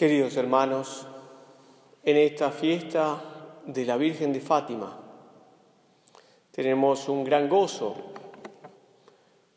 Queridos 0.00 0.34
hermanos, 0.38 1.06
en 2.02 2.16
esta 2.16 2.50
fiesta 2.52 3.22
de 3.66 3.84
la 3.84 3.98
Virgen 3.98 4.32
de 4.32 4.40
Fátima 4.40 4.98
tenemos 6.52 7.06
un 7.10 7.22
gran 7.22 7.50
gozo. 7.50 7.96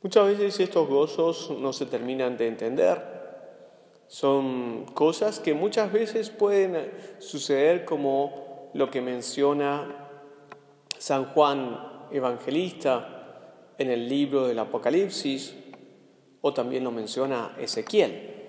Muchas 0.02 0.28
veces 0.28 0.60
estos 0.60 0.90
gozos 0.90 1.50
no 1.62 1.71
se 1.71 1.86
terminan 1.86 2.36
de 2.36 2.48
entender. 2.50 3.02
Son 4.08 4.84
cosas 4.94 5.40
que 5.40 5.54
muchas 5.54 5.93
veces 5.93 6.29
pueden 6.29 6.91
suceder 7.20 7.86
como 7.86 8.70
lo 8.73 8.91
que 8.91 9.00
menciona 9.00 10.10
San 10.98 11.28
Juan 11.28 12.07
Evangelista 12.12 13.70
en 13.78 13.89
el 13.89 14.10
libro 14.10 14.46
del 14.46 14.60
Apocalipsis, 14.60 15.55
o 16.41 16.54
también 16.54 16.84
lo 16.84 16.91
menciona 16.91 17.55
Ezequiel 17.57 18.43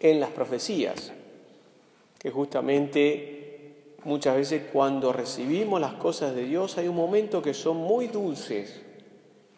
en 0.00 0.20
las 0.20 0.30
profecías, 0.30 1.12
que 2.18 2.30
justamente 2.30 3.94
muchas 4.04 4.36
veces 4.36 4.62
cuando 4.72 5.12
recibimos 5.12 5.80
las 5.80 5.94
cosas 5.94 6.34
de 6.34 6.44
Dios 6.44 6.78
hay 6.78 6.88
un 6.88 6.96
momento 6.96 7.42
que 7.42 7.54
son 7.54 7.76
muy 7.78 8.06
dulces, 8.06 8.80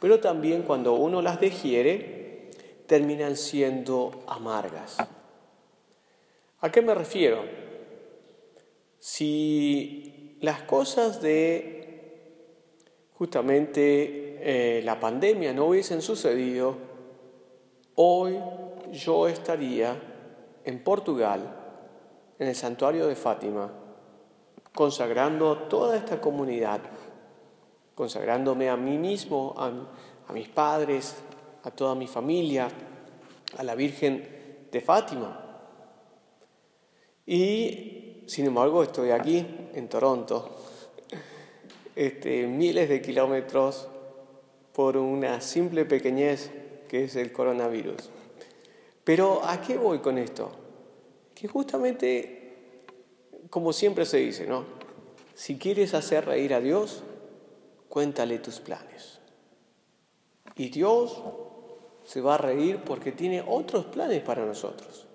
pero 0.01 0.21
también 0.21 0.63
cuando 0.63 0.95
uno 0.95 1.21
las 1.23 1.41
digiere 1.41 2.51
terminan 2.87 3.37
siendo 3.37 4.25
amargas. 4.27 4.97
¿A 6.61 6.73
qué 6.73 6.83
me 6.83 6.95
refiero? 6.95 7.45
Si 8.99 10.37
las 10.41 10.63
cosas 10.63 11.23
de 11.23 11.81
justamente 13.15 14.39
eh, 14.41 14.83
la 14.83 14.99
pandemia 14.99 15.53
no 15.53 15.67
hubiesen 15.67 16.03
sucedido, 16.03 16.77
hoy 17.95 18.39
yo 18.93 19.29
estaría 19.29 20.10
en 20.65 20.83
Portugal, 20.83 21.57
en 22.39 22.49
el 22.49 22.55
santuario 22.55 23.07
de 23.07 23.17
Fátima, 23.17 23.71
consagrando 24.75 25.57
toda 25.69 25.97
esta 25.97 26.21
comunidad, 26.21 26.81
consagrándome 27.95 28.69
a 28.69 28.77
mí 28.77 28.99
mismo, 28.99 29.55
a, 29.57 30.33
mis 30.33 30.49
padres, 30.49 31.17
a 31.65 31.71
toda 31.71 31.95
mi 31.95 32.07
familia, 32.07 32.69
a 33.59 33.65
la 33.65 33.75
Virgen 33.75 34.69
de 34.71 34.81
Fátima. 34.81 35.39
Y 37.27 38.25
sin 38.27 38.47
embargo 38.47 38.83
estoy 38.83 39.11
aquí, 39.11 39.45
en 39.75 39.89
Toronto, 39.89 40.57
este, 41.97 42.47
miles 42.47 42.89
de 42.89 43.03
kilómetros 43.03 43.89
por 44.73 44.97
una 44.97 45.41
simple 45.41 45.85
pequeñez 45.85 46.51
que 46.89 47.05
es 47.05 47.17
el 47.17 47.33
coronavirus. 47.33 48.11
Pero 49.11 49.45
¿a 49.45 49.61
qué 49.61 49.77
voy 49.77 49.99
con 49.99 50.19
esto? 50.19 50.53
Que 51.35 51.49
justamente, 51.49 52.85
como 53.51 53.73
siempre 53.73 54.07
se 54.07 54.19
dice, 54.19 54.47
¿no? 54.47 54.65
Si 55.35 55.59
quieres 55.59 55.95
hacer 55.95 56.27
reír 56.27 56.55
a 56.55 56.61
Dios, 56.61 57.03
cuéntale 57.89 58.39
tus 58.39 58.61
planes. 58.61 59.19
Y 60.55 60.69
Dios 60.69 61.21
se 62.05 62.21
va 62.21 62.37
a 62.37 62.39
reír 62.39 62.85
porque 62.85 63.11
tiene 63.11 63.43
otros 63.45 63.87
planes 63.87 64.23
para 64.23 64.47
nosotros. 64.47 65.09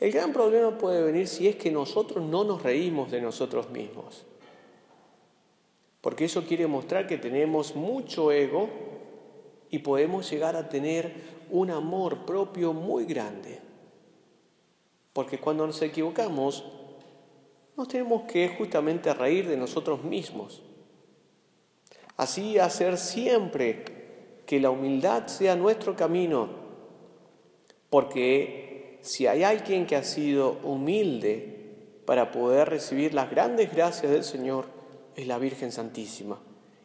El 0.00 0.10
gran 0.10 0.32
problema 0.32 0.76
puede 0.76 1.00
venir 1.00 1.28
si 1.28 1.46
es 1.46 1.54
que 1.54 1.70
nosotros 1.70 2.24
no 2.24 2.42
nos 2.42 2.60
reímos 2.60 3.12
de 3.12 3.20
nosotros 3.20 3.70
mismos. 3.70 4.26
Porque 6.00 6.24
eso 6.24 6.42
quiere 6.44 6.66
mostrar 6.66 7.06
que 7.06 7.18
tenemos 7.18 7.76
mucho 7.76 8.32
ego 8.32 8.68
y 9.70 9.78
podemos 9.80 10.30
llegar 10.30 10.56
a 10.56 10.68
tener 10.68 11.12
un 11.50 11.70
amor 11.70 12.24
propio 12.24 12.72
muy 12.72 13.04
grande. 13.04 13.60
Porque 15.12 15.38
cuando 15.38 15.66
nos 15.66 15.80
equivocamos, 15.82 16.64
nos 17.76 17.88
tenemos 17.88 18.22
que 18.22 18.48
justamente 18.48 19.12
reír 19.14 19.48
de 19.48 19.56
nosotros 19.56 20.02
mismos. 20.04 20.62
Así 22.16 22.58
hacer 22.58 22.98
siempre 22.98 23.84
que 24.46 24.60
la 24.60 24.70
humildad 24.70 25.26
sea 25.26 25.54
nuestro 25.54 25.94
camino, 25.94 26.48
porque 27.90 28.98
si 29.02 29.26
hay 29.26 29.44
alguien 29.44 29.86
que 29.86 29.96
ha 29.96 30.02
sido 30.02 30.58
humilde 30.64 31.58
para 32.04 32.30
poder 32.30 32.68
recibir 32.68 33.14
las 33.14 33.30
grandes 33.30 33.72
gracias 33.72 34.10
del 34.10 34.24
Señor, 34.24 34.66
es 35.14 35.26
la 35.26 35.38
Virgen 35.38 35.70
Santísima. 35.70 36.40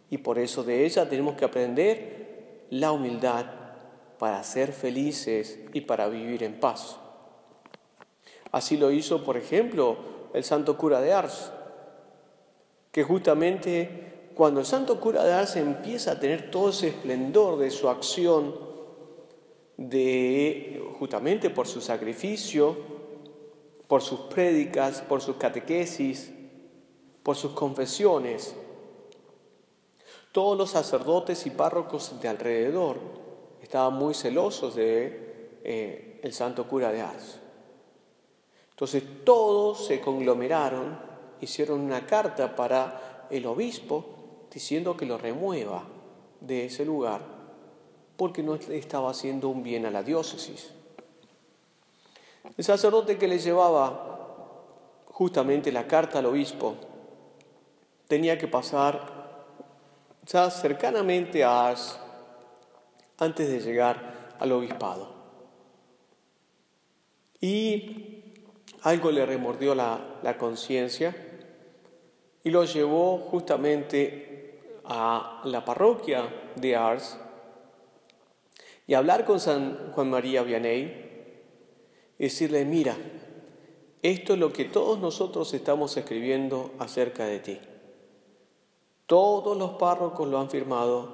Y 0.09 0.19
por 0.19 0.37
eso 0.37 0.63
de 0.63 0.85
ella 0.85 1.09
tenemos 1.09 1.35
que 1.35 1.45
aprender 1.45 2.22
la 2.69 2.91
humildad 2.91 3.45
para 4.19 4.43
ser 4.43 4.71
felices 4.71 5.59
y 5.73 5.81
para 5.81 6.07
vivir 6.07 6.43
en 6.43 6.59
paz. 6.59 6.97
Así 8.51 8.77
lo 8.77 8.91
hizo, 8.91 9.23
por 9.23 9.37
ejemplo, 9.37 9.97
el 10.33 10.43
santo 10.43 10.77
cura 10.77 11.01
de 11.01 11.13
Ars, 11.13 11.51
que 12.91 13.03
justamente 13.03 14.29
cuando 14.35 14.59
el 14.59 14.65
santo 14.65 14.99
cura 14.99 15.23
de 15.23 15.33
Ars 15.33 15.55
empieza 15.55 16.13
a 16.13 16.19
tener 16.19 16.51
todo 16.51 16.69
ese 16.69 16.89
esplendor 16.89 17.57
de 17.57 17.71
su 17.71 17.89
acción, 17.89 18.55
de 19.77 20.83
justamente 20.99 21.49
por 21.49 21.67
su 21.67 21.81
sacrificio, 21.81 22.77
por 23.87 24.01
sus 24.01 24.21
prédicas, 24.21 25.01
por 25.01 25.21
sus 25.21 25.35
catequesis, 25.35 26.31
por 27.23 27.35
sus 27.35 27.51
confesiones, 27.53 28.55
todos 30.33 30.57
los 30.57 30.71
sacerdotes 30.71 31.45
y 31.45 31.51
párrocos 31.51 32.19
de 32.19 32.27
alrededor 32.27 32.97
estaban 33.61 33.93
muy 33.93 34.15
celosos 34.15 34.75
de 34.75 35.59
eh, 35.63 36.19
el 36.23 36.33
santo 36.33 36.67
cura 36.67 36.91
de 36.91 37.01
Ars. 37.01 37.39
Entonces 38.71 39.03
todos 39.23 39.85
se 39.85 40.01
conglomeraron, 40.01 40.99
hicieron 41.39 41.79
una 41.79 42.07
carta 42.07 42.55
para 42.55 43.27
el 43.29 43.45
obispo 43.45 44.05
diciendo 44.51 44.97
que 44.97 45.05
lo 45.05 45.19
remueva 45.19 45.83
de 46.41 46.65
ese 46.65 46.83
lugar 46.83 47.21
porque 48.17 48.41
no 48.41 48.55
estaba 48.55 49.11
haciendo 49.11 49.49
un 49.49 49.61
bien 49.61 49.85
a 49.85 49.91
la 49.91 50.01
diócesis. 50.01 50.71
El 52.57 52.63
sacerdote 52.63 53.19
que 53.19 53.27
le 53.27 53.37
llevaba 53.37 54.65
justamente 55.11 55.71
la 55.71 55.85
carta 55.85 56.17
al 56.17 56.25
obispo 56.25 56.73
tenía 58.07 58.39
que 58.39 58.47
pasar 58.47 59.12
ya 60.25 60.49
cercanamente 60.49 61.43
a 61.43 61.67
Ars 61.67 61.99
antes 63.17 63.49
de 63.49 63.59
llegar 63.59 64.35
al 64.39 64.51
obispado. 64.51 65.13
Y 67.39 68.23
algo 68.81 69.11
le 69.11 69.25
remordió 69.25 69.75
la, 69.75 70.19
la 70.23 70.37
conciencia 70.37 71.15
y 72.43 72.49
lo 72.49 72.65
llevó 72.65 73.17
justamente 73.17 74.79
a 74.85 75.41
la 75.45 75.63
parroquia 75.63 76.51
de 76.55 76.75
Ars 76.75 77.17
y 78.85 78.93
hablar 78.93 79.25
con 79.25 79.39
San 79.39 79.91
Juan 79.93 80.09
María 80.09 80.43
Vianney 80.43 81.03
y 82.19 82.23
decirle, 82.23 82.65
mira, 82.65 82.95
esto 84.01 84.33
es 84.33 84.39
lo 84.39 84.51
que 84.51 84.65
todos 84.65 84.99
nosotros 84.99 85.53
estamos 85.53 85.95
escribiendo 85.95 86.73
acerca 86.79 87.25
de 87.25 87.39
ti. 87.39 87.59
Todos 89.13 89.55
los 89.55 89.73
párrocos 89.73 90.27
lo 90.27 90.39
han 90.39 90.49
firmado 90.49 91.07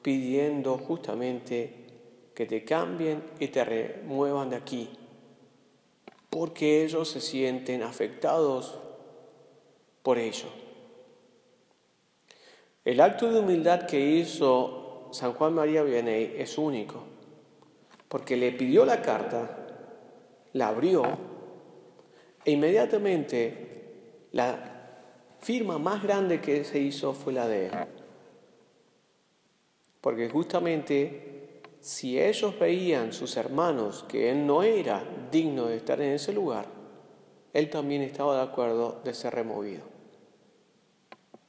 pidiendo 0.00 0.78
justamente 0.78 2.30
que 2.34 2.46
te 2.46 2.64
cambien 2.64 3.22
y 3.38 3.48
te 3.48 3.62
remuevan 3.66 4.48
de 4.48 4.56
aquí, 4.56 4.88
porque 6.30 6.84
ellos 6.84 7.06
se 7.06 7.20
sienten 7.20 7.82
afectados 7.82 8.78
por 10.02 10.16
ello. 10.16 10.46
El 12.82 12.98
acto 12.98 13.30
de 13.30 13.40
humildad 13.40 13.82
que 13.82 14.00
hizo 14.00 15.10
San 15.12 15.34
Juan 15.34 15.52
María 15.52 15.82
Vianney 15.82 16.36
es 16.38 16.56
único, 16.56 17.02
porque 18.08 18.38
le 18.38 18.52
pidió 18.52 18.86
la 18.86 19.02
carta, 19.02 19.66
la 20.54 20.68
abrió 20.68 21.02
e 22.42 22.52
inmediatamente 22.52 24.28
la 24.32 24.77
firma 25.40 25.78
más 25.78 26.02
grande 26.02 26.40
que 26.40 26.64
se 26.64 26.78
hizo 26.78 27.12
fue 27.12 27.32
la 27.32 27.46
de 27.46 27.66
él. 27.66 27.72
Porque 30.00 30.28
justamente 30.28 31.60
si 31.80 32.20
ellos 32.20 32.58
veían 32.58 33.12
sus 33.12 33.36
hermanos 33.36 34.04
que 34.08 34.30
él 34.30 34.46
no 34.46 34.62
era 34.62 35.04
digno 35.30 35.66
de 35.66 35.76
estar 35.76 36.00
en 36.00 36.12
ese 36.12 36.32
lugar, 36.32 36.66
él 37.52 37.70
también 37.70 38.02
estaba 38.02 38.36
de 38.36 38.42
acuerdo 38.42 39.00
de 39.04 39.14
ser 39.14 39.34
removido. 39.34 39.82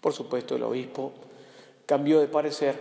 Por 0.01 0.13
supuesto, 0.13 0.55
el 0.55 0.63
obispo 0.63 1.11
cambió 1.85 2.19
de 2.19 2.27
parecer 2.27 2.75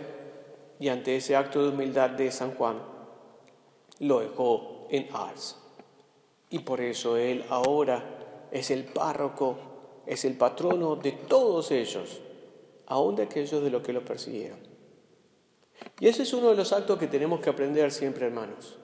y 0.79 0.87
ante 0.87 1.15
ese 1.17 1.35
acto 1.35 1.61
de 1.61 1.69
humildad 1.69 2.11
de 2.11 2.31
San 2.31 2.55
Juan, 2.55 2.81
lo 3.99 4.21
dejó 4.21 4.87
en 4.89 5.07
Ars. 5.13 5.57
Y 6.49 6.59
por 6.59 6.79
eso 6.79 7.17
él 7.17 7.43
ahora 7.49 8.47
es 8.51 8.71
el 8.71 8.85
párroco, 8.85 9.57
es 10.09 10.25
el 10.25 10.33
patrono 10.33 10.95
de 10.95 11.11
todos 11.11 11.69
ellos, 11.69 12.19
aun 12.87 13.15
de 13.15 13.23
aquellos 13.23 13.63
de 13.63 13.69
los 13.69 13.83
que 13.83 13.93
lo 13.93 14.03
persiguieron. 14.03 14.57
Y 15.99 16.07
ese 16.07 16.23
es 16.23 16.33
uno 16.33 16.49
de 16.49 16.55
los 16.55 16.73
actos 16.73 16.97
que 16.97 17.05
tenemos 17.05 17.41
que 17.41 17.51
aprender 17.51 17.91
siempre, 17.91 18.25
hermanos. 18.25 18.79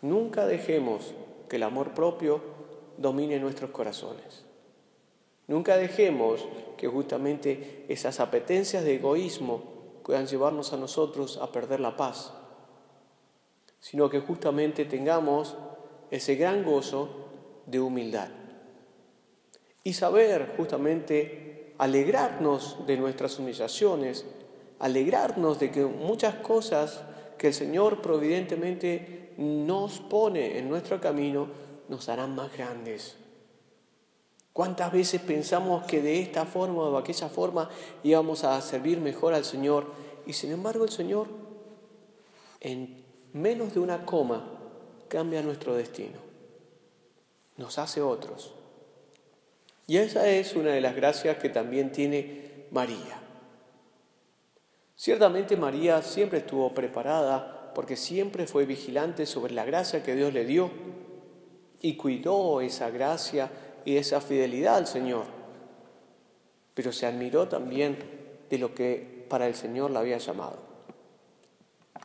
Nunca 0.00 0.46
dejemos 0.46 1.12
que 1.50 1.56
el 1.56 1.64
amor 1.64 1.92
propio 1.92 2.40
domine 2.96 3.38
nuestros 3.38 3.70
corazones. 3.72 4.46
Nunca 5.48 5.76
dejemos 5.76 6.48
que 6.78 6.88
justamente 6.88 7.84
esas 7.88 8.18
apetencias 8.18 8.84
de 8.84 8.94
egoísmo 8.94 10.00
puedan 10.02 10.26
llevarnos 10.26 10.72
a 10.72 10.78
nosotros 10.78 11.36
a 11.36 11.52
perder 11.52 11.80
la 11.80 11.94
paz, 11.98 12.32
sino 13.80 14.08
que 14.08 14.20
justamente 14.20 14.86
tengamos 14.86 15.58
ese 16.10 16.36
gran 16.36 16.64
gozo 16.64 17.10
de 17.66 17.80
humildad 17.80 18.30
y 19.84 19.92
saber 19.92 20.54
justamente 20.56 21.74
alegrarnos 21.78 22.86
de 22.86 22.96
nuestras 22.96 23.38
humillaciones, 23.38 24.24
alegrarnos 24.78 25.58
de 25.58 25.70
que 25.70 25.84
muchas 25.84 26.36
cosas 26.36 27.02
que 27.38 27.48
el 27.48 27.54
Señor 27.54 28.02
providentemente 28.02 29.32
nos 29.38 30.00
pone 30.00 30.58
en 30.58 30.68
nuestro 30.68 31.00
camino 31.00 31.48
nos 31.88 32.08
harán 32.08 32.34
más 32.34 32.52
grandes. 32.52 33.16
¿Cuántas 34.52 34.92
veces 34.92 35.20
pensamos 35.20 35.86
que 35.86 36.02
de 36.02 36.20
esta 36.20 36.44
forma 36.44 36.82
o 36.82 36.92
de 36.92 36.98
aquella 36.98 37.28
forma 37.28 37.70
íbamos 38.02 38.42
a 38.42 38.60
servir 38.60 38.98
mejor 38.98 39.32
al 39.32 39.44
Señor? 39.44 39.86
Y 40.26 40.32
sin 40.32 40.50
embargo 40.50 40.84
el 40.84 40.90
Señor 40.90 41.28
en 42.60 43.04
menos 43.32 43.72
de 43.72 43.80
una 43.80 44.04
coma 44.04 44.44
cambia 45.06 45.42
nuestro 45.42 45.74
destino. 45.74 46.18
Nos 47.56 47.78
hace 47.78 48.02
otros. 48.02 48.57
Y 49.88 49.96
esa 49.96 50.28
es 50.28 50.54
una 50.54 50.72
de 50.72 50.82
las 50.82 50.94
gracias 50.94 51.38
que 51.38 51.48
también 51.48 51.90
tiene 51.90 52.66
María. 52.70 53.22
Ciertamente 54.94 55.56
María 55.56 56.02
siempre 56.02 56.40
estuvo 56.40 56.74
preparada 56.74 57.72
porque 57.74 57.96
siempre 57.96 58.46
fue 58.46 58.66
vigilante 58.66 59.24
sobre 59.24 59.54
la 59.54 59.64
gracia 59.64 60.02
que 60.02 60.14
Dios 60.14 60.34
le 60.34 60.44
dio 60.44 60.70
y 61.80 61.96
cuidó 61.96 62.60
esa 62.60 62.90
gracia 62.90 63.50
y 63.86 63.96
esa 63.96 64.20
fidelidad 64.20 64.76
al 64.76 64.86
Señor. 64.86 65.24
Pero 66.74 66.92
se 66.92 67.06
admiró 67.06 67.48
también 67.48 67.96
de 68.50 68.58
lo 68.58 68.74
que 68.74 69.24
para 69.30 69.46
el 69.46 69.54
Señor 69.54 69.90
la 69.90 70.00
había 70.00 70.18
llamado. 70.18 70.58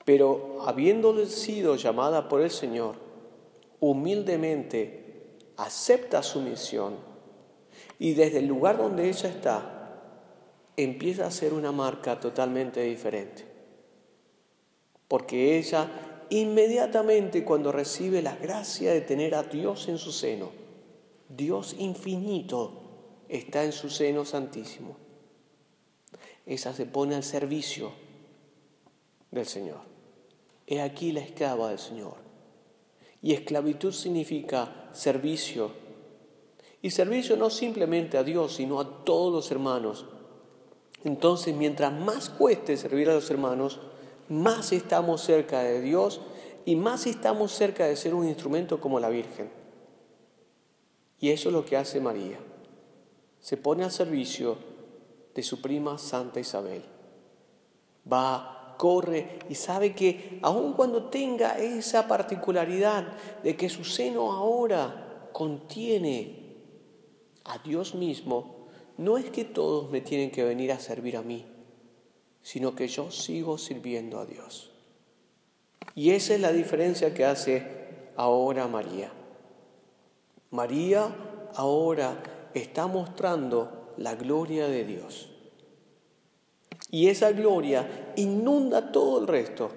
Pero 0.05 0.59
habiendo 0.65 1.25
sido 1.25 1.75
llamada 1.75 2.29
por 2.29 2.39
el 2.39 2.49
Señor, 2.49 2.95
humildemente 3.81 5.35
acepta 5.57 6.23
su 6.23 6.39
misión 6.39 7.12
y 8.03 8.15
desde 8.15 8.39
el 8.39 8.47
lugar 8.47 8.77
donde 8.79 9.07
ella 9.07 9.29
está, 9.29 9.93
empieza 10.75 11.25
a 11.25 11.31
ser 11.31 11.53
una 11.53 11.71
marca 11.71 12.19
totalmente 12.19 12.81
diferente. 12.81 13.45
Porque 15.07 15.57
ella 15.57 15.89
inmediatamente 16.29 17.45
cuando 17.45 17.71
recibe 17.71 18.21
la 18.21 18.35
gracia 18.35 18.91
de 18.91 18.99
tener 18.99 19.35
a 19.35 19.43
Dios 19.43 19.87
en 19.87 19.97
su 19.97 20.11
seno, 20.11 20.51
Dios 21.29 21.77
infinito 21.79 22.73
está 23.29 23.63
en 23.63 23.71
su 23.71 23.89
seno 23.89 24.25
santísimo. 24.25 24.97
Ella 26.45 26.73
se 26.73 26.85
pone 26.85 27.15
al 27.15 27.23
servicio 27.23 27.93
del 29.31 29.45
Señor. 29.45 29.79
He 30.67 30.81
aquí 30.81 31.13
la 31.13 31.21
esclava 31.21 31.69
del 31.69 31.79
Señor. 31.79 32.17
Y 33.21 33.31
esclavitud 33.31 33.93
significa 33.93 34.89
servicio 34.91 35.82
y 36.83 36.91
servicio 36.91 37.37
no 37.37 37.49
simplemente 37.49 38.17
a 38.17 38.23
Dios, 38.23 38.55
sino 38.55 38.77
a 38.81 39.05
todos 39.05 39.31
los 39.31 39.49
hermanos. 39.51 40.05
Entonces, 41.05 41.55
mientras 41.55 41.93
más 41.93 42.29
cueste 42.29 42.75
servir 42.75 43.09
a 43.09 43.13
los 43.13 43.31
hermanos, 43.31 43.79
más 44.27 44.73
estamos 44.73 45.21
cerca 45.21 45.63
de 45.63 45.79
Dios 45.79 46.19
y 46.65 46.75
más 46.75 47.07
estamos 47.07 47.53
cerca 47.53 47.85
de 47.85 47.95
ser 47.95 48.13
un 48.13 48.27
instrumento 48.27 48.81
como 48.81 48.99
la 48.99 49.07
Virgen. 49.07 49.49
Y 51.21 51.29
eso 51.29 51.47
es 51.47 51.53
lo 51.53 51.63
que 51.63 51.77
hace 51.77 52.01
María. 52.01 52.37
Se 53.39 53.55
pone 53.55 53.85
al 53.85 53.91
servicio 53.91 54.57
de 55.33 55.41
su 55.41 55.61
prima 55.61 55.97
Santa 55.97 56.41
Isabel. 56.41 56.83
Va, 58.11 58.75
corre 58.77 59.39
y 59.47 59.55
sabe 59.55 59.95
que 59.95 60.37
aun 60.41 60.73
cuando 60.73 61.05
tenga 61.05 61.57
esa 61.59 62.09
particularidad 62.09 63.07
de 63.41 63.55
que 63.55 63.69
su 63.69 63.85
seno 63.85 64.33
ahora 64.33 65.29
contiene 65.31 66.42
a 67.45 67.57
Dios 67.59 67.95
mismo, 67.95 68.67
no 68.97 69.17
es 69.17 69.29
que 69.29 69.43
todos 69.45 69.89
me 69.89 70.01
tienen 70.01 70.31
que 70.31 70.43
venir 70.43 70.71
a 70.71 70.79
servir 70.79 71.17
a 71.17 71.21
mí, 71.21 71.45
sino 72.41 72.75
que 72.75 72.87
yo 72.87 73.11
sigo 73.11 73.57
sirviendo 73.57 74.19
a 74.19 74.25
Dios. 74.25 74.71
Y 75.95 76.11
esa 76.11 76.33
es 76.35 76.41
la 76.41 76.51
diferencia 76.51 77.13
que 77.13 77.25
hace 77.25 77.63
ahora 78.15 78.67
María. 78.67 79.11
María 80.51 81.15
ahora 81.55 82.21
está 82.53 82.87
mostrando 82.87 83.93
la 83.97 84.15
gloria 84.15 84.67
de 84.67 84.85
Dios. 84.85 85.29
Y 86.89 87.07
esa 87.07 87.31
gloria 87.31 88.13
inunda 88.15 88.91
todo 88.91 89.19
el 89.19 89.27
resto. 89.27 89.71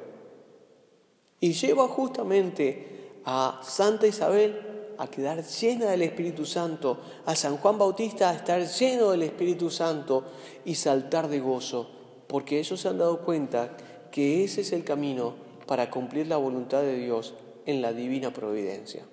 Y 1.41 1.53
lleva 1.53 1.89
justamente 1.89 3.21
a 3.25 3.61
Santa 3.63 4.07
Isabel 4.07 4.76
a 4.99 5.09
quedar 5.09 5.45
llena 5.45 5.87
del 5.87 6.03
Espíritu 6.03 6.45
Santo, 6.45 6.99
a 7.25 7.35
San 7.35 7.57
Juan 7.59 7.79
Bautista 7.79 8.31
a 8.31 8.35
estar 8.35 8.67
lleno 8.67 9.11
del 9.11 9.23
Espíritu 9.23 9.71
Santo 9.71 10.25
y 10.65 10.75
saltar 10.75 11.29
de 11.29 11.41
gozo, 11.41 11.89
porque 12.27 12.59
ellos 12.59 12.81
se 12.81 12.89
han 12.89 12.99
dado 12.99 13.21
cuenta 13.21 13.77
que 14.11 14.45
ese 14.45 14.63
es 14.63 14.73
el 14.73 14.85
camino 14.85 15.35
para 15.67 15.91
cumplir 15.91 16.27
la 16.27 16.37
voluntad 16.37 16.83
de 16.83 16.97
Dios 16.97 17.35
en 17.67 17.83
la 17.83 17.93
divina 17.93 18.33
providencia. 18.33 19.05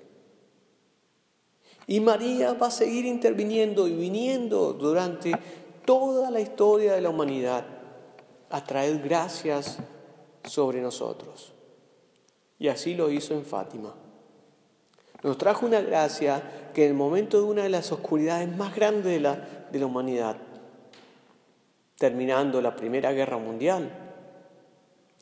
Y 1.88 2.00
María 2.00 2.54
va 2.54 2.68
a 2.68 2.72
seguir 2.72 3.06
interviniendo 3.06 3.88
y 3.88 3.94
viniendo 3.94 4.74
durante 4.74 5.34
toda 5.86 6.32
la 6.32 6.40
historia 6.40 6.94
de 6.94 7.02
la 7.02 7.10
humanidad 7.10 7.66
a 8.50 8.64
traer 8.64 9.00
gracias 9.00 9.80
sobre 10.46 10.82
nosotros. 10.82 11.54
Y 12.60 12.70
así 12.70 12.94
lo 12.94 13.12
hizo 13.12 13.34
en 13.34 13.44
Fátima. 13.44 13.94
Nos 15.24 15.38
trajo 15.38 15.66
una 15.66 15.82
gracia 15.82 16.70
que 16.74 16.84
en 16.84 16.92
el 16.92 16.98
momento 16.98 17.38
de 17.38 17.44
una 17.44 17.64
de 17.64 17.70
las 17.70 17.92
oscuridades 17.92 18.54
más 18.56 18.76
grandes 18.76 19.06
de 19.06 19.20
la, 19.22 19.68
de 19.72 19.80
la 19.80 19.86
humanidad, 19.86 20.36
terminando 21.98 22.62
la 22.62 22.76
Primera 22.76 23.14
Guerra 23.14 23.38
Mundial, 23.38 23.90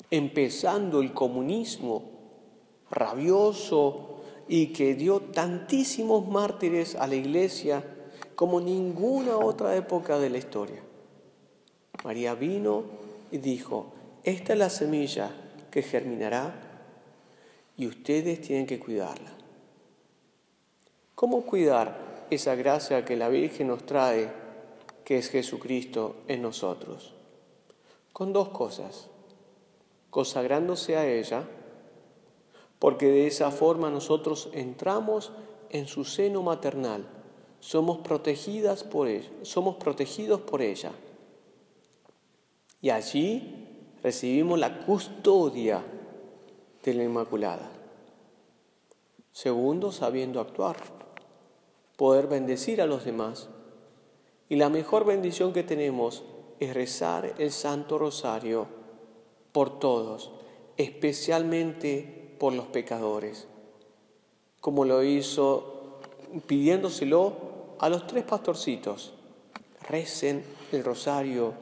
empezando 0.09 1.01
el 1.01 1.13
comunismo 1.13 2.03
rabioso 2.89 4.23
y 4.47 4.67
que 4.67 4.95
dio 4.95 5.21
tantísimos 5.21 6.27
mártires 6.27 6.95
a 6.95 7.07
la 7.07 7.15
iglesia 7.15 7.83
como 8.35 8.59
ninguna 8.59 9.37
otra 9.37 9.75
época 9.75 10.17
de 10.17 10.29
la 10.31 10.39
historia. 10.39 10.81
María 12.03 12.33
vino 12.33 12.83
y 13.31 13.37
dijo, 13.37 13.93
esta 14.23 14.53
es 14.53 14.59
la 14.59 14.69
semilla 14.69 15.29
que 15.69 15.83
germinará 15.83 16.55
y 17.77 17.85
ustedes 17.85 18.41
tienen 18.41 18.65
que 18.65 18.79
cuidarla. 18.79 19.40
¿Cómo 21.21 21.43
cuidar 21.43 22.25
esa 22.31 22.55
gracia 22.55 23.05
que 23.05 23.15
la 23.15 23.29
Virgen 23.29 23.67
nos 23.67 23.85
trae, 23.85 24.31
que 25.05 25.19
es 25.19 25.29
Jesucristo 25.29 26.15
en 26.27 26.41
nosotros? 26.41 27.13
Con 28.11 28.33
dos 28.33 28.49
cosas. 28.49 29.07
Consagrándose 30.09 30.97
a 30.97 31.07
ella, 31.07 31.43
porque 32.79 33.05
de 33.05 33.27
esa 33.27 33.51
forma 33.51 33.91
nosotros 33.91 34.49
entramos 34.53 35.31
en 35.69 35.85
su 35.85 36.05
seno 36.05 36.41
maternal, 36.41 37.05
somos 37.59 37.99
protegidas 37.99 38.83
por 38.83 39.07
ella, 39.07 39.29
somos 39.43 39.75
protegidos 39.75 40.41
por 40.41 40.63
ella. 40.63 40.91
Y 42.81 42.89
allí 42.89 43.67
recibimos 44.01 44.57
la 44.57 44.87
custodia 44.87 45.83
de 46.83 46.93
la 46.95 47.03
Inmaculada. 47.03 47.69
Segundo, 49.31 49.91
sabiendo 49.91 50.41
actuar 50.41 51.01
poder 52.01 52.25
bendecir 52.25 52.81
a 52.81 52.87
los 52.87 53.05
demás. 53.05 53.47
Y 54.49 54.55
la 54.55 54.69
mejor 54.69 55.05
bendición 55.05 55.53
que 55.53 55.61
tenemos 55.61 56.23
es 56.59 56.73
rezar 56.73 57.35
el 57.37 57.51
Santo 57.51 57.99
Rosario 57.99 58.65
por 59.51 59.77
todos, 59.77 60.31
especialmente 60.77 62.35
por 62.39 62.53
los 62.53 62.65
pecadores, 62.65 63.45
como 64.61 64.83
lo 64.83 65.03
hizo 65.03 65.99
pidiéndoselo 66.47 67.35
a 67.77 67.87
los 67.87 68.07
tres 68.07 68.23
pastorcitos. 68.23 69.13
Recen 69.87 70.43
el 70.71 70.83
rosario 70.83 71.53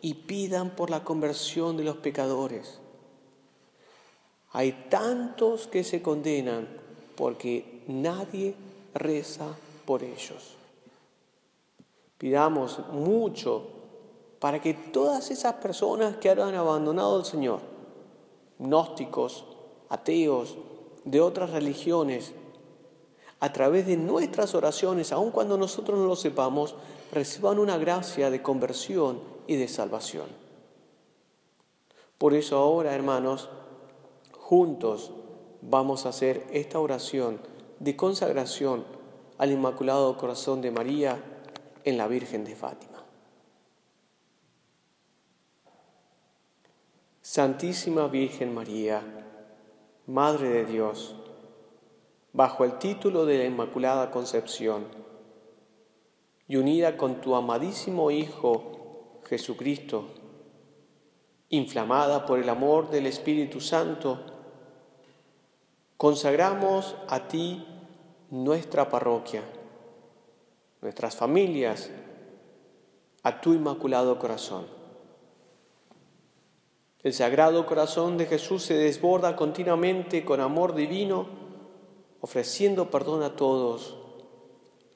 y 0.00 0.14
pidan 0.14 0.76
por 0.76 0.90
la 0.90 1.02
conversión 1.02 1.76
de 1.76 1.82
los 1.82 1.96
pecadores. 1.96 2.78
Hay 4.52 4.86
tantos 4.88 5.66
que 5.66 5.82
se 5.82 6.00
condenan 6.02 6.68
porque 7.16 7.82
nadie 7.88 8.54
reza 8.94 9.56
por 9.84 10.02
ellos. 10.02 10.56
Pidamos 12.18 12.80
mucho 12.90 13.66
para 14.38 14.60
que 14.60 14.74
todas 14.74 15.30
esas 15.30 15.54
personas 15.54 16.16
que 16.16 16.30
han 16.30 16.54
abandonado 16.54 17.16
al 17.16 17.24
Señor, 17.24 17.60
gnósticos, 18.58 19.44
ateos, 19.88 20.56
de 21.04 21.20
otras 21.20 21.50
religiones, 21.50 22.32
a 23.40 23.52
través 23.52 23.86
de 23.86 23.96
nuestras 23.96 24.54
oraciones, 24.54 25.12
aun 25.12 25.32
cuando 25.32 25.58
nosotros 25.58 25.98
no 25.98 26.06
lo 26.06 26.16
sepamos, 26.16 26.76
reciban 27.10 27.58
una 27.58 27.76
gracia 27.76 28.30
de 28.30 28.40
conversión 28.40 29.18
y 29.46 29.56
de 29.56 29.66
salvación. 29.66 30.26
Por 32.18 32.34
eso 32.34 32.56
ahora, 32.56 32.94
hermanos, 32.94 33.48
juntos 34.32 35.10
vamos 35.60 36.06
a 36.06 36.10
hacer 36.10 36.46
esta 36.52 36.78
oración 36.78 37.40
de 37.80 37.96
consagración 37.96 38.84
al 39.42 39.50
Inmaculado 39.50 40.16
Corazón 40.16 40.62
de 40.62 40.70
María 40.70 41.20
en 41.82 41.98
la 41.98 42.06
Virgen 42.06 42.44
de 42.44 42.54
Fátima. 42.54 43.02
Santísima 47.22 48.06
Virgen 48.06 48.54
María, 48.54 49.02
Madre 50.06 50.48
de 50.48 50.64
Dios, 50.64 51.16
bajo 52.32 52.62
el 52.62 52.78
título 52.78 53.26
de 53.26 53.38
la 53.38 53.44
Inmaculada 53.46 54.12
Concepción, 54.12 54.86
y 56.46 56.54
unida 56.54 56.96
con 56.96 57.20
tu 57.20 57.34
amadísimo 57.34 58.12
Hijo 58.12 59.22
Jesucristo, 59.24 60.06
inflamada 61.48 62.26
por 62.26 62.38
el 62.38 62.48
amor 62.48 62.90
del 62.90 63.06
Espíritu 63.06 63.60
Santo, 63.60 64.20
consagramos 65.96 66.94
a 67.08 67.26
ti 67.26 67.66
nuestra 68.32 68.88
parroquia, 68.88 69.42
nuestras 70.80 71.14
familias, 71.14 71.90
a 73.22 73.42
tu 73.42 73.52
inmaculado 73.52 74.18
corazón. 74.18 74.66
El 77.02 77.12
sagrado 77.12 77.66
corazón 77.66 78.16
de 78.16 78.24
Jesús 78.24 78.62
se 78.62 78.72
desborda 78.72 79.36
continuamente 79.36 80.24
con 80.24 80.40
amor 80.40 80.74
divino, 80.74 81.26
ofreciendo 82.22 82.90
perdón 82.90 83.22
a 83.22 83.36
todos 83.36 83.98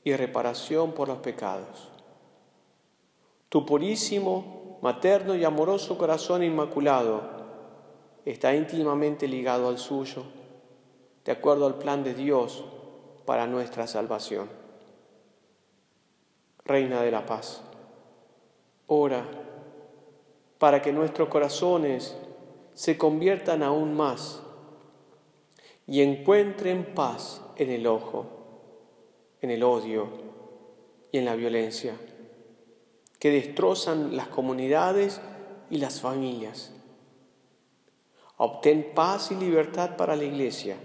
y 0.03 0.17
reparación 0.17 0.93
por 0.93 1.09
los 1.09 1.19
pecados. 1.19 1.91
Tu 3.51 3.67
purísimo, 3.67 4.79
materno 4.81 5.35
y 5.35 5.45
amoroso 5.45 5.99
corazón 5.99 6.43
inmaculado 6.43 7.21
está 8.25 8.55
íntimamente 8.55 9.29
ligado 9.29 9.69
al 9.69 9.77
suyo, 9.77 10.23
de 11.23 11.33
acuerdo 11.33 11.67
al 11.67 11.75
plan 11.75 12.03
de 12.03 12.15
Dios 12.15 12.65
para 13.27 13.47
nuestra 13.47 13.87
salvación. 13.87 14.49
Reina 16.65 17.03
de 17.03 17.11
la 17.11 17.27
paz, 17.27 17.61
ora 18.87 19.25
para 20.59 20.81
que 20.81 20.93
nuestros 20.93 21.29
corazones 21.29 22.17
se 22.75 22.97
conviertan 22.97 23.63
aún 23.63 23.95
más 23.95 24.41
y 25.87 26.01
encuentren 26.01 26.95
paz 26.95 27.43
en 27.57 27.71
el 27.71 27.87
ojo, 27.87 28.27
en 29.41 29.51
el 29.51 29.63
odio 29.63 30.09
y 31.13 31.19
en 31.19 31.25
la 31.25 31.37
violencia, 31.37 31.95
que 33.19 33.31
destrozan 33.31 34.17
las 34.17 34.29
comunidades 34.29 35.21
y 35.71 35.79
las 35.79 36.01
familias. 36.01 36.73
Obtén 38.39 38.93
paz 38.95 39.31
y 39.31 39.35
libertad 39.35 39.97
para 39.97 40.17
la 40.17 40.25
iglesia 40.25 40.77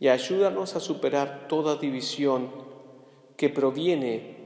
y 0.00 0.08
ayúdanos 0.08 0.76
a 0.76 0.80
superar 0.80 1.48
toda 1.48 1.76
división 1.76 2.50
que 3.36 3.48
proviene 3.48 4.36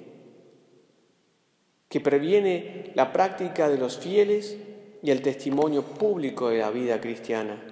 que 1.88 2.00
previene 2.00 2.90
la 2.94 3.12
práctica 3.12 3.68
de 3.68 3.76
los 3.76 3.99
fieles 3.99 4.56
y 5.02 5.11
el 5.11 5.21
testimonio 5.21 5.82
público 5.82 6.49
de 6.49 6.61
la 6.61 6.71
vida 6.71 7.02
cristiana. 7.02 7.62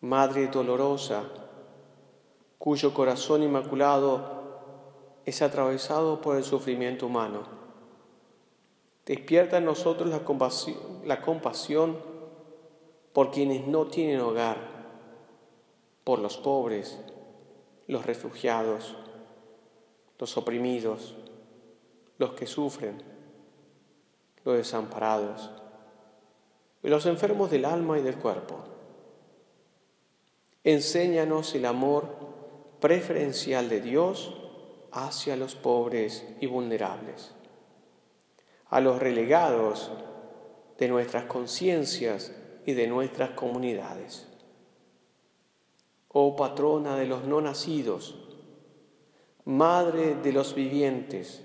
Madre 0.00 0.46
dolorosa, 0.46 1.24
cuyo 2.56 2.94
corazón 2.94 3.42
inmaculado 3.42 5.20
es 5.24 5.42
atravesado 5.42 6.20
por 6.20 6.36
el 6.36 6.44
sufrimiento 6.44 7.06
humano. 7.06 7.42
Despierta 9.04 9.58
en 9.58 9.64
nosotros 9.64 10.08
la 10.08 10.20
compasión, 10.20 10.76
la 11.04 11.22
compasión 11.22 11.98
por 13.12 13.32
quienes 13.32 13.66
no 13.66 13.86
tienen 13.86 14.20
hogar 14.20 14.73
por 16.04 16.18
los 16.18 16.36
pobres, 16.36 16.98
los 17.86 18.06
refugiados, 18.06 18.96
los 20.18 20.36
oprimidos, 20.36 21.16
los 22.18 22.34
que 22.34 22.46
sufren, 22.46 23.02
los 24.44 24.56
desamparados 24.56 25.50
los 26.90 27.06
enfermos 27.06 27.50
del 27.50 27.64
alma 27.64 27.98
y 27.98 28.02
del 28.02 28.16
cuerpo. 28.16 28.56
Enséñanos 30.62 31.54
el 31.54 31.64
amor 31.64 32.08
preferencial 32.80 33.68
de 33.68 33.80
Dios 33.80 34.34
hacia 34.92 35.36
los 35.36 35.54
pobres 35.54 36.26
y 36.40 36.46
vulnerables, 36.46 37.34
a 38.68 38.80
los 38.80 38.98
relegados 38.98 39.90
de 40.78 40.88
nuestras 40.88 41.24
conciencias 41.24 42.32
y 42.66 42.72
de 42.74 42.86
nuestras 42.86 43.30
comunidades 43.30 44.28
oh 46.16 46.36
patrona 46.36 46.96
de 46.96 47.06
los 47.06 47.24
no 47.24 47.40
nacidos, 47.40 48.14
madre 49.44 50.14
de 50.14 50.32
los 50.32 50.54
vivientes, 50.54 51.42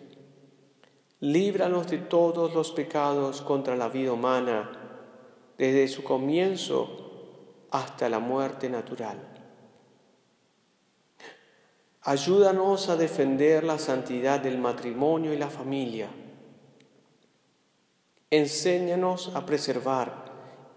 líbranos 1.19 1.87
de 1.87 1.97
todos 1.97 2.53
los 2.53 2.71
pecados 2.71 3.41
contra 3.41 3.75
la 3.75 3.89
vida 3.89 4.13
humana, 4.13 4.71
desde 5.57 5.87
su 5.87 6.03
comienzo 6.03 7.67
hasta 7.71 8.09
la 8.09 8.19
muerte 8.19 8.69
natural. 8.69 9.17
Ayúdanos 12.03 12.89
a 12.89 12.95
defender 12.95 13.63
la 13.63 13.79
santidad 13.79 14.39
del 14.39 14.59
matrimonio 14.59 15.33
y 15.33 15.37
la 15.37 15.49
familia. 15.49 16.09
Enséñanos 18.29 19.31
a 19.33 19.47
preservar 19.47 20.25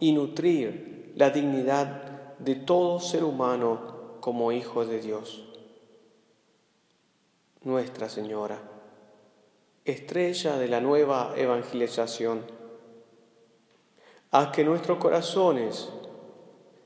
y 0.00 0.12
nutrir 0.12 1.12
la 1.14 1.28
dignidad 1.28 2.11
de 2.44 2.56
todo 2.56 2.98
ser 3.00 3.24
humano 3.24 4.18
como 4.20 4.52
hijo 4.52 4.84
de 4.84 5.00
Dios. 5.00 5.44
Nuestra 7.62 8.08
Señora, 8.08 8.60
estrella 9.84 10.56
de 10.56 10.68
la 10.68 10.80
nueva 10.80 11.34
evangelización, 11.36 12.44
haz 14.32 14.48
que 14.48 14.64
nuestros 14.64 14.98
corazones 14.98 15.88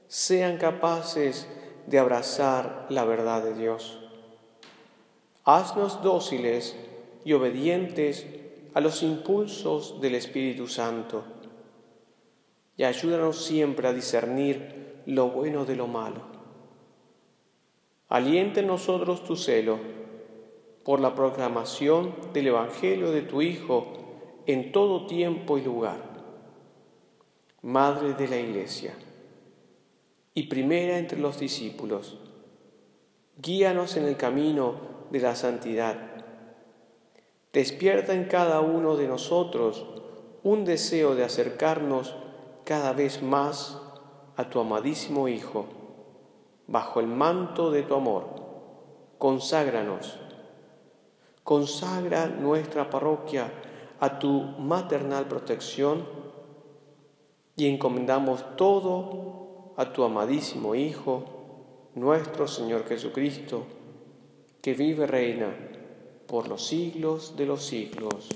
sean 0.09 0.59
capaces 0.59 1.49
de 1.87 1.99
abrazar 1.99 2.87
la 2.91 3.05
verdad 3.05 3.43
de 3.43 3.55
Dios. 3.55 3.99
Haznos 5.45 6.03
dóciles 6.03 6.77
y 7.25 7.33
obedientes 7.33 8.27
a 8.75 8.81
los 8.81 9.03
impulsos 9.03 10.01
del 10.03 10.17
Espíritu 10.17 10.69
Santo 10.69 11.25
y 12.77 12.85
ayúdanos 12.85 13.43
siempre 13.43 13.89
a 13.89 13.93
discernir 13.93 14.86
lo 15.07 15.31
bueno 15.31 15.65
de 15.65 15.77
lo 15.77 15.87
malo. 15.87 16.21
Aliente 18.09 18.61
en 18.61 18.67
nosotros 18.67 19.25
tu 19.25 19.37
celo 19.37 19.79
por 20.85 21.01
la 21.01 21.15
proclamación 21.15 22.15
del 22.33 22.49
Evangelio 22.49 23.11
de 23.11 23.23
tu 23.23 23.43
Hijo 23.43 23.87
en 24.47 24.73
todo 24.73 25.07
tiempo 25.07 25.59
y 25.59 25.63
lugar. 25.63 25.99
Madre 27.63 28.15
de 28.15 28.29
la 28.29 28.37
Iglesia 28.37 28.95
y 30.35 30.45
primera 30.45 30.99
entre 30.99 31.19
los 31.19 31.41
discípulos, 31.41 32.19
guíanos 33.39 33.97
en 33.97 34.05
el 34.05 34.17
camino 34.17 34.75
de 35.11 35.21
la 35.21 35.35
santidad. 35.35 35.97
Despierta 37.53 38.13
en 38.15 38.25
cada 38.25 38.61
uno 38.61 38.97
de 38.97 39.09
nosotros 39.09 39.87
un 40.43 40.65
deseo 40.65 41.15
de 41.15 41.25
acercarnos 41.25 42.15
cada 42.65 42.93
vez 42.93 43.23
más 43.23 43.81
a 44.37 44.49
tu 44.51 44.61
amadísimo 44.61 45.29
Hijo, 45.29 45.67
bajo 46.67 47.01
el 47.01 47.07
manto 47.07 47.71
de 47.71 47.83
tu 47.83 47.95
amor, 47.95 48.25
conságranos. 49.19 50.19
Consagra 51.43 52.27
nuestra 52.27 52.91
parroquia 52.91 53.53
a 54.01 54.19
tu 54.19 54.43
maternal 54.43 55.27
protección 55.27 56.07
y 57.57 57.69
encomendamos 57.69 58.57
todo 58.57 59.75
a 59.77 59.93
tu 59.93 60.05
amadísimo 60.05 60.75
Hijo, 60.75 61.25
nuestro 61.95 62.47
Señor 62.47 62.87
Jesucristo, 62.87 63.65
que 64.61 64.75
vive 64.75 65.07
reina 65.07 65.55
por 66.27 66.49
los 66.49 66.67
siglos 66.67 67.37
de 67.37 67.47
los 67.47 67.65
siglos. 67.65 68.29